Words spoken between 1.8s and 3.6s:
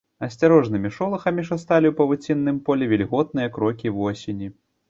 ў павуцінным полі вільготныя